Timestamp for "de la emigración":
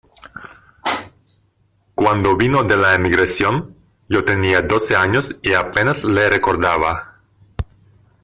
2.63-3.75